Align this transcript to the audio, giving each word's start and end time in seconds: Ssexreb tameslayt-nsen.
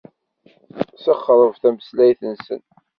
Ssexreb 0.93 1.55
tameslayt-nsen. 1.61 2.61